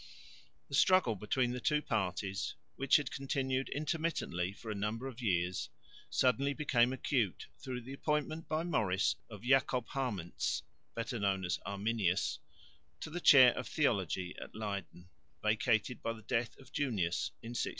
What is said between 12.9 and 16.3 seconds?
to the Chair of Theology at Leyden, vacated by the